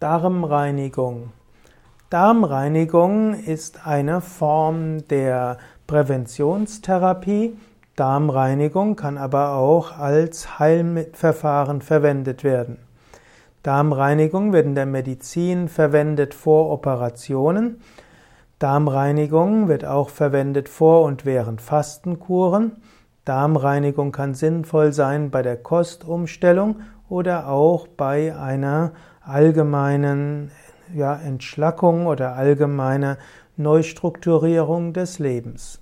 Darmreinigung. 0.00 1.30
Darmreinigung 2.08 3.34
ist 3.34 3.84
eine 3.84 4.20
Form 4.20 5.08
der 5.08 5.58
Präventionstherapie. 5.88 7.58
Darmreinigung 7.96 8.94
kann 8.94 9.18
aber 9.18 9.54
auch 9.54 9.98
als 9.98 10.60
Heilverfahren 10.60 11.82
verwendet 11.82 12.44
werden. 12.44 12.78
Darmreinigung 13.64 14.52
wird 14.52 14.66
in 14.66 14.76
der 14.76 14.86
Medizin 14.86 15.68
verwendet 15.68 16.32
vor 16.32 16.70
Operationen. 16.70 17.80
Darmreinigung 18.60 19.66
wird 19.66 19.84
auch 19.84 20.10
verwendet 20.10 20.68
vor 20.68 21.02
und 21.02 21.24
während 21.24 21.60
Fastenkuren. 21.60 22.76
Darmreinigung 23.24 24.12
kann 24.12 24.34
sinnvoll 24.34 24.92
sein 24.92 25.32
bei 25.32 25.42
der 25.42 25.56
Kostumstellung 25.56 26.76
oder 27.08 27.48
auch 27.48 27.88
bei 27.88 28.36
einer 28.36 28.92
allgemeinen 29.28 30.50
ja, 30.94 31.14
Entschlackung 31.14 32.06
oder 32.06 32.34
allgemeiner 32.34 33.18
Neustrukturierung 33.56 34.92
des 34.92 35.18
Lebens. 35.18 35.80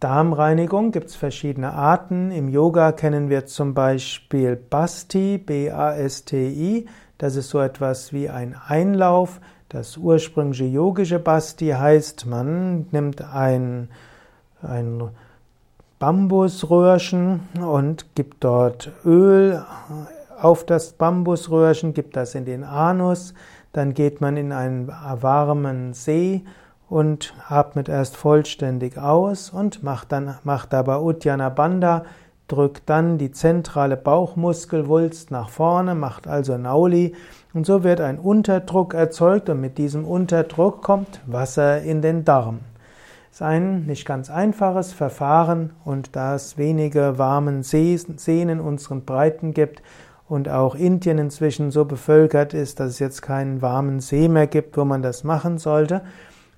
Darmreinigung 0.00 0.92
gibt 0.92 1.08
es 1.08 1.16
verschiedene 1.16 1.72
Arten. 1.72 2.30
Im 2.30 2.48
Yoga 2.48 2.92
kennen 2.92 3.30
wir 3.30 3.46
zum 3.46 3.72
Beispiel 3.72 4.56
Basti, 4.56 5.38
B-A-S-T-I. 5.38 6.86
Das 7.16 7.36
ist 7.36 7.48
so 7.48 7.60
etwas 7.60 8.12
wie 8.12 8.28
ein 8.28 8.54
Einlauf. 8.66 9.40
Das 9.70 9.96
ursprüngliche 9.96 10.64
yogische 10.64 11.18
Basti 11.18 11.68
heißt, 11.68 12.26
man 12.26 12.86
nimmt 12.90 13.22
ein, 13.22 13.88
ein 14.60 15.08
Bambusröhrchen 15.98 17.48
und 17.64 18.14
gibt 18.14 18.44
dort 18.44 18.92
Öl 19.06 19.64
auf 20.44 20.64
das 20.64 20.92
Bambusröhrchen, 20.92 21.94
gibt 21.94 22.16
das 22.16 22.34
in 22.34 22.44
den 22.44 22.64
Anus, 22.64 23.32
dann 23.72 23.94
geht 23.94 24.20
man 24.20 24.36
in 24.36 24.52
einen 24.52 24.88
warmen 24.88 25.94
See 25.94 26.44
und 26.88 27.32
atmet 27.48 27.88
erst 27.88 28.14
vollständig 28.14 28.98
aus 28.98 29.48
und 29.48 29.82
macht 29.82 30.12
dann 30.12 30.36
macht 30.44 30.74
dabei 30.74 30.98
Uddiyana 30.98 31.48
Bandha, 31.48 32.04
drückt 32.46 32.90
dann 32.90 33.16
die 33.16 33.30
zentrale 33.30 33.96
Bauchmuskelwulst 33.96 35.30
nach 35.30 35.48
vorne, 35.48 35.94
macht 35.94 36.28
also 36.28 36.58
Nauli 36.58 37.14
und 37.54 37.64
so 37.64 37.82
wird 37.82 38.02
ein 38.02 38.18
Unterdruck 38.18 38.92
erzeugt 38.92 39.48
und 39.48 39.62
mit 39.62 39.78
diesem 39.78 40.04
Unterdruck 40.04 40.82
kommt 40.82 41.20
Wasser 41.26 41.80
in 41.80 42.02
den 42.02 42.26
Darm. 42.26 42.60
Ist 43.32 43.40
ein 43.40 43.86
nicht 43.86 44.04
ganz 44.04 44.28
einfaches 44.28 44.92
Verfahren 44.92 45.70
und 45.86 46.14
da 46.14 46.34
es 46.34 46.58
wenige 46.58 47.16
warmen 47.16 47.62
Seen 47.62 48.18
in 48.50 48.60
unseren 48.60 49.06
Breiten 49.06 49.54
gibt 49.54 49.82
und 50.28 50.48
auch 50.48 50.74
Indien 50.74 51.18
inzwischen 51.18 51.70
so 51.70 51.84
bevölkert 51.84 52.54
ist, 52.54 52.80
dass 52.80 52.90
es 52.90 52.98
jetzt 52.98 53.22
keinen 53.22 53.62
warmen 53.62 54.00
See 54.00 54.28
mehr 54.28 54.46
gibt, 54.46 54.76
wo 54.76 54.84
man 54.84 55.02
das 55.02 55.24
machen 55.24 55.58
sollte, 55.58 56.02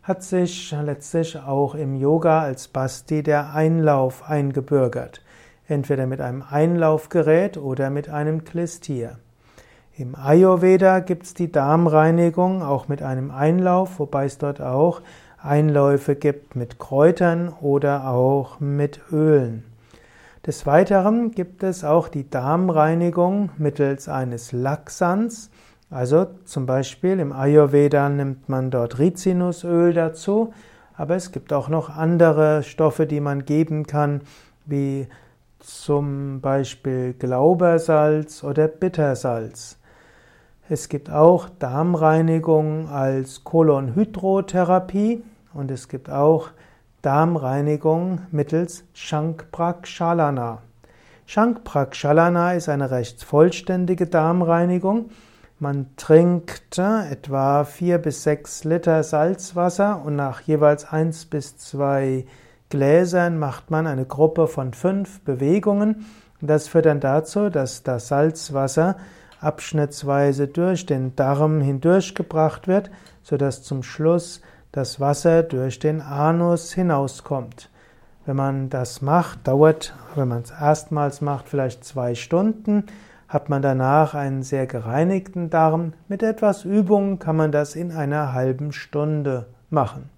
hat 0.02 0.22
sich 0.22 0.70
letztlich 0.70 1.36
auch 1.36 1.74
im 1.74 1.96
Yoga 1.96 2.42
als 2.42 2.68
Basti 2.68 3.24
der 3.24 3.54
Einlauf 3.54 4.28
eingebürgert. 4.28 5.20
Entweder 5.66 6.06
mit 6.06 6.20
einem 6.20 6.44
Einlaufgerät 6.48 7.56
oder 7.56 7.90
mit 7.90 8.08
einem 8.08 8.44
Klistier. 8.44 9.18
Im 9.96 10.14
Ayurveda 10.14 11.00
gibt 11.00 11.24
es 11.24 11.34
die 11.34 11.50
Darmreinigung 11.50 12.62
auch 12.62 12.86
mit 12.86 13.02
einem 13.02 13.32
Einlauf, 13.32 13.98
wobei 13.98 14.26
es 14.26 14.38
dort 14.38 14.60
auch 14.60 15.00
Einläufe 15.42 16.14
gibt 16.14 16.54
mit 16.54 16.78
Kräutern 16.78 17.48
oder 17.60 18.08
auch 18.08 18.60
mit 18.60 19.00
Ölen. 19.10 19.64
Des 20.46 20.64
Weiteren 20.64 21.32
gibt 21.32 21.64
es 21.64 21.82
auch 21.82 22.06
die 22.06 22.30
Darmreinigung 22.30 23.50
mittels 23.58 24.08
eines 24.08 24.52
Laxans. 24.52 25.50
Also 25.90 26.28
zum 26.44 26.66
Beispiel 26.66 27.18
im 27.18 27.32
Ayurveda 27.32 28.08
nimmt 28.08 28.48
man 28.48 28.70
dort 28.70 29.00
Rizinusöl 29.00 29.92
dazu, 29.92 30.52
aber 30.94 31.16
es 31.16 31.32
gibt 31.32 31.52
auch 31.52 31.68
noch 31.68 31.90
andere 31.90 32.62
Stoffe, 32.62 33.08
die 33.08 33.18
man 33.18 33.44
geben 33.44 33.88
kann, 33.88 34.20
wie 34.66 35.08
zum 35.58 36.40
Beispiel 36.40 37.12
Glaubersalz 37.14 38.44
oder 38.44 38.68
Bittersalz. 38.68 39.78
Es 40.68 40.88
gibt 40.88 41.10
auch 41.10 41.48
Darmreinigung 41.58 42.88
als 42.88 43.42
Kolonhydrotherapie 43.42 45.24
und 45.54 45.72
es 45.72 45.88
gibt 45.88 46.08
auch 46.08 46.50
Darmreinigung 47.06 48.22
mittels 48.32 48.82
Shankprakshalana. 48.92 50.62
Shankprakshalana 51.26 52.54
ist 52.54 52.68
eine 52.68 52.90
recht 52.90 53.22
vollständige 53.22 54.08
Darmreinigung. 54.08 55.10
Man 55.60 55.86
trinkt 55.96 56.78
äh, 56.78 57.08
etwa 57.08 57.62
vier 57.62 57.98
bis 57.98 58.24
sechs 58.24 58.64
Liter 58.64 59.04
Salzwasser 59.04 60.02
und 60.04 60.16
nach 60.16 60.40
jeweils 60.40 60.84
eins 60.84 61.26
bis 61.26 61.56
zwei 61.56 62.26
Gläsern 62.70 63.38
macht 63.38 63.70
man 63.70 63.86
eine 63.86 64.06
Gruppe 64.06 64.48
von 64.48 64.74
fünf 64.74 65.20
Bewegungen. 65.20 66.06
Das 66.40 66.66
führt 66.66 66.86
dann 66.86 66.98
dazu, 66.98 67.50
dass 67.50 67.84
das 67.84 68.08
Salzwasser 68.08 68.96
abschnittsweise 69.40 70.48
durch 70.48 70.86
den 70.86 71.14
Darm 71.14 71.60
hindurchgebracht 71.60 72.66
wird, 72.66 72.90
sodass 73.22 73.62
zum 73.62 73.84
Schluss 73.84 74.40
das 74.76 75.00
Wasser 75.00 75.42
durch 75.42 75.78
den 75.78 76.02
Anus 76.02 76.74
hinauskommt. 76.74 77.70
Wenn 78.26 78.36
man 78.36 78.68
das 78.68 79.00
macht, 79.00 79.48
dauert, 79.48 79.94
wenn 80.14 80.28
man 80.28 80.42
es 80.42 80.50
erstmals 80.50 81.22
macht, 81.22 81.48
vielleicht 81.48 81.82
zwei 81.82 82.14
Stunden, 82.14 82.84
hat 83.26 83.48
man 83.48 83.62
danach 83.62 84.12
einen 84.12 84.42
sehr 84.42 84.66
gereinigten 84.66 85.48
Darm. 85.48 85.94
Mit 86.08 86.22
etwas 86.22 86.66
Übung 86.66 87.18
kann 87.18 87.36
man 87.36 87.52
das 87.52 87.74
in 87.74 87.90
einer 87.90 88.34
halben 88.34 88.72
Stunde 88.72 89.46
machen. 89.70 90.10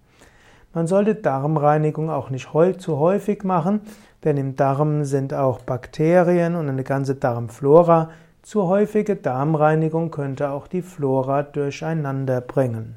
Man 0.74 0.88
sollte 0.88 1.14
Darmreinigung 1.14 2.10
auch 2.10 2.28
nicht 2.28 2.48
zu 2.80 2.98
häufig 2.98 3.44
machen, 3.44 3.82
denn 4.24 4.36
im 4.36 4.56
Darm 4.56 5.04
sind 5.04 5.34
auch 5.34 5.60
Bakterien 5.60 6.56
und 6.56 6.68
eine 6.68 6.82
ganze 6.82 7.14
Darmflora. 7.14 8.10
Zu 8.42 8.64
häufige 8.64 9.14
Darmreinigung 9.14 10.10
könnte 10.10 10.50
auch 10.50 10.66
die 10.66 10.82
Flora 10.82 11.44
durcheinander 11.44 12.40
bringen. 12.40 12.96